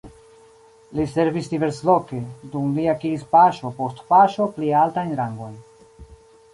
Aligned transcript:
Li 0.99 1.05
servis 1.11 1.49
diversloke, 1.51 2.23
dum 2.55 2.73
li 2.79 2.87
akiris 2.97 3.29
paŝo 3.37 3.73
post 3.83 4.03
paŝo 4.11 4.51
pli 4.59 4.75
altajn 4.83 5.17
rangojn. 5.23 5.55